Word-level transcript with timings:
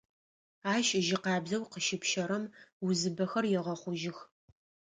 Ащ 0.73 0.87
жьы 1.05 1.17
къабзэу 1.23 1.69
къыщэпщэрэм 1.71 2.43
узыбэхэр 2.85 3.45
егъэхъужьых. 3.59 4.19